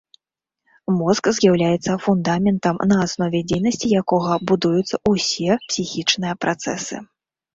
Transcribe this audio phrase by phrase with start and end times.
[0.99, 6.95] Мозг з'яўляецца фундаментам, на аснове дзейнасці якога будуюцца ўсе псіхічныя працэсы.